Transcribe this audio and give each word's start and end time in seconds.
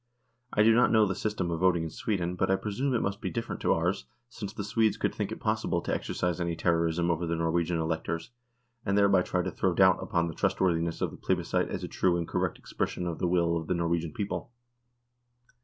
I 0.51 0.63
do 0.63 0.73
not 0.73 0.91
know 0.91 1.05
the 1.05 1.13
system 1.13 1.51
of 1.51 1.59
voting 1.59 1.83
in 1.83 1.91
Sweden, 1.91 2.33
but 2.33 2.49
I 2.49 2.55
presume 2.55 2.95
it 2.95 3.03
must 3.03 3.21
be 3.21 3.29
dif 3.29 3.45
ferent 3.45 3.59
to 3.59 3.73
ours, 3.73 4.07
since 4.29 4.51
the 4.51 4.63
Swedes 4.63 4.97
could 4.97 5.13
think 5.13 5.31
it 5.31 5.39
pos 5.39 5.63
sible 5.63 5.83
to 5.83 5.93
exercise 5.93 6.41
any 6.41 6.55
terrorism 6.55 7.11
over 7.11 7.27
the 7.27 7.35
Norwegian 7.35 7.77
electors, 7.77 8.31
and 8.83 8.97
thereby 8.97 9.21
try 9.21 9.43
to 9.43 9.51
throw 9.51 9.75
doubt 9.75 10.01
upon 10.01 10.27
the 10.27 10.33
trustworthiness 10.33 11.01
of 11.01 11.11
fo& 11.11 11.17
plebiscite 11.17 11.69
as 11.69 11.83
a 11.83 11.87
true 11.87 12.17
and 12.17 12.27
correct 12.27 12.57
expression 12.57 13.05
of 13.05 13.19
the 13.19 13.27
will 13.27 13.55
of 13.55 13.67
the 13.67 13.75
Norwegian 13.75 14.11
people. 14.11 14.51